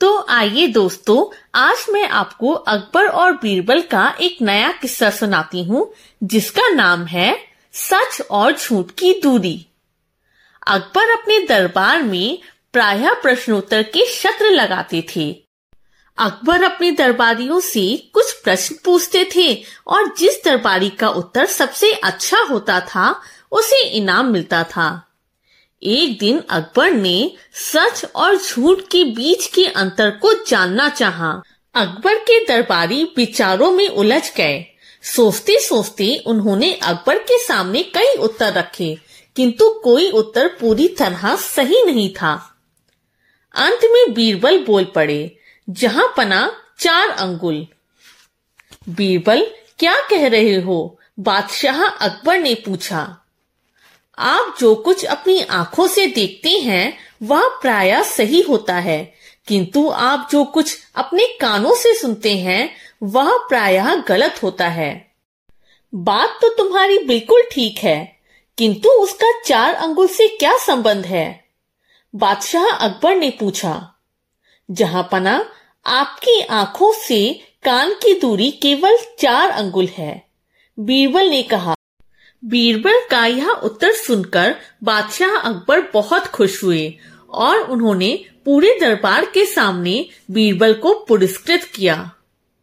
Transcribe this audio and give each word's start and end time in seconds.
तो 0.00 0.26
आइए 0.28 0.66
दोस्तों, 0.66 1.36
आज 1.54 1.86
मैं 1.90 2.08
आपको 2.08 2.52
अकबर 2.52 3.06
और 3.06 3.32
बीरबल 3.32 3.80
का 3.82 4.16
एक 4.20 4.36
नया 4.42 4.72
किस्सा 4.72 5.10
सुनाती 5.10 5.64
हूँ, 5.64 5.92
जिसका 6.22 6.68
नाम 6.68 7.04
है 7.04 7.38
सच 7.72 8.20
और 8.30 8.56
झूठ 8.56 8.90
की 8.90 9.20
दूरी। 9.20 9.66
अकबर 10.66 11.10
अपने 11.10 11.38
दरबार 11.46 12.02
में 12.02 12.38
प्रायः 12.72 13.12
प्रश्नोत्तर 13.12 13.82
के 13.82 14.04
सत्र 14.04 14.50
लगाते 14.50 15.06
थे। 15.16 15.44
अकबर 16.18 16.62
अपने 16.62 16.90
दरबारियों 16.90 17.60
से 17.60 18.10
कुछ 18.14 18.32
प्रश्न 18.32 18.76
पूछते 18.84 19.30
थे 19.36 19.62
और 19.86 20.14
जिस 20.18 20.44
दरबारी 20.44 20.90
का 20.90 21.08
उत्तर 21.08 21.46
सबसे 21.46 21.92
अच्छा 21.92 22.38
होता 22.38 22.80
था, 22.80 23.20
उसे 23.52 23.82
इनाम 23.88 24.26
मिलता 24.26 24.64
था। 24.64 25.09
एक 25.82 26.18
दिन 26.18 26.42
अकबर 26.50 26.90
ने 26.90 27.32
सच 27.54 28.04
और 28.14 28.36
झूठ 28.36 28.80
के 28.80 29.04
बीच 29.04 29.46
के 29.46 29.64
अंतर 29.64 30.10
को 30.10 30.44
जानना 30.44 30.88
चाहा। 30.88 31.42
अकबर 31.74 32.14
के 32.14 32.44
दरबारी 32.44 33.04
विचारों 33.16 33.70
में 33.72 33.88
उलझ 33.88 34.34
गए। 34.36 34.64
सोचते 35.02 35.58
सोचते 35.60 36.22
उन्होंने 36.26 36.72
अकबर 36.72 37.18
के 37.18 37.38
सामने 37.38 37.82
कई 37.82 38.14
उत्तर 38.14 38.52
रखे, 38.52 38.98
किंतु 39.36 39.70
कोई 39.70 40.10
उत्तर 40.10 40.48
पूरी 40.48 40.88
तरह 40.88 41.36
सही 41.36 41.82
नहीं 41.84 42.12
था। 42.14 42.56
अंत 43.54 43.80
में 43.84 44.14
बीरबल 44.14 44.58
बोल 44.58 44.84
पड़े, 44.84 45.38
जहाँ 45.70 46.14
पना 46.16 46.56
चार 46.78 47.08
अंगुल। 47.08 47.66
बीरबल, 48.88 49.46
क्या 49.78 49.94
कह 50.10 50.28
रहे 50.28 50.56
हो? 50.56 50.98
बादशाह 51.20 51.84
अकबर 51.84 52.38
ने 52.38 52.54
पूछा। 52.54 53.19
आप 54.20 54.54
जो 54.60 54.74
कुछ 54.74 55.04
अपनी 55.04 55.40
आँखों 55.42 55.86
से 55.86 56.06
देखते 56.06 56.50
हैं, 56.50 56.98
वह 57.22 57.46
प्राय 57.62 58.02
सही 58.04 58.40
होता 58.40 58.74
है। 58.74 59.02
किंतु 59.48 59.88
आप 59.88 60.28
जो 60.32 60.44
कुछ 60.44 60.76
अपने 60.94 61.26
कानों 61.40 61.74
से 61.74 61.94
सुनते 61.94 62.36
हैं, 62.36 62.70
वह 63.02 63.36
प्रायः 63.48 63.94
गलत 64.02 64.42
होता 64.42 64.68
है। 64.68 64.92
बात 65.92 66.38
तो 66.42 66.48
तुम्हारी 66.48 66.98
बिल्कुल 66.98 67.42
ठीक 67.52 67.78
है, 67.78 68.20
किंतु 68.58 68.88
उसका 68.88 69.32
चार 69.40 69.74
अंगुल 69.74 70.08
से 70.08 70.28
क्या 70.28 70.56
संबंध 70.58 71.06
है? 71.06 71.44
बादशाह 72.14 72.66
अकबर 72.66 73.16
ने 73.16 73.30
पूछा, 73.30 73.94
जहाँ 74.68 75.08
पना 75.12 75.44
आपकी 75.86 76.40
आँखों 76.40 76.92
से 76.92 77.32
कान 77.64 77.94
की 77.94 78.14
दूरी 78.20 78.50
केवल 78.52 78.98
चार 79.18 79.50
अंगुल 79.50 79.88
है। 79.88 80.22
बीरबल 80.78 81.28
ने 81.28 81.42
कहा 81.42 81.74
बीरबल 82.44 83.00
का 83.10 83.26
यह 83.26 83.48
उत्तर 83.48 83.92
सुनकर 83.92 84.54
बादशाह 84.84 85.36
अकबर 85.36 85.80
बहुत 85.94 86.26
खुश 86.26 86.64
हुए 86.64 86.94
और 87.30 87.58
उन्होंने 87.58 88.24
पूरे 88.44 88.78
दरबार 88.80 89.24
के 89.24 89.44
सामने 89.46 90.08
बीरबल 90.30 90.72
को 90.74 90.94
पुरस्कृत 91.08 91.64
किया। 91.74 92.10